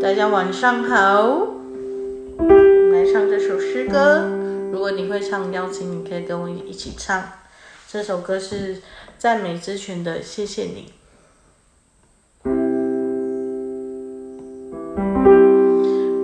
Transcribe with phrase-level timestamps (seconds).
[0.00, 1.48] 大家晚上好，
[2.92, 4.28] 来唱这首诗歌。
[4.72, 7.22] 如果你会唱，邀请你可以跟我一起唱。
[7.90, 8.82] 这首歌是
[9.18, 10.92] 赞美之泉的《谢谢你》。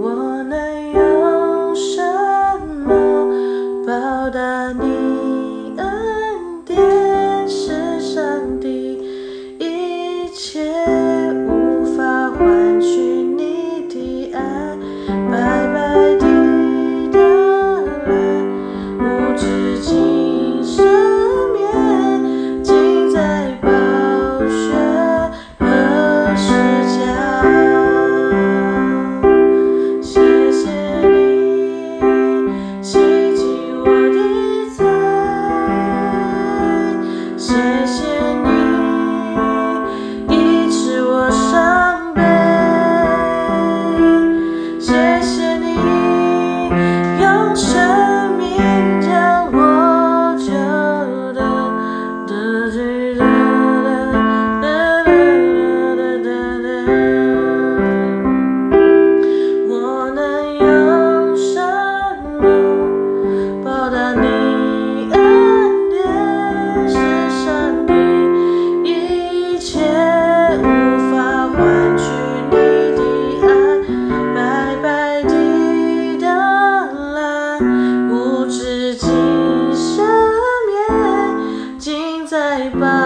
[0.00, 2.00] 我能用什
[2.84, 7.48] 么报答你恩典？
[7.48, 9.00] 是上帝，
[9.58, 10.72] 一切
[77.60, 79.08] 无止境
[79.72, 80.02] 赦
[80.66, 82.97] 免，尽在把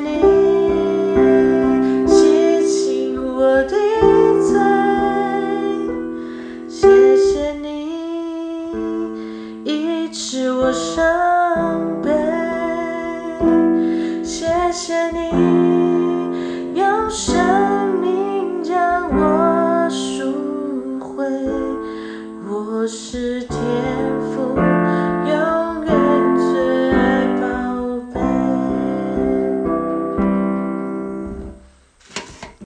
[0.00, 0.08] 你
[2.06, 3.74] 洗净我的
[4.42, 4.58] 罪，
[6.68, 7.66] 谢谢你
[9.64, 11.02] 医治我伤
[12.02, 12.10] 悲，
[14.22, 15.18] 谢谢你
[16.74, 17.36] 用生
[18.00, 20.32] 命将我赎
[21.00, 21.24] 回，
[22.48, 23.57] 我是。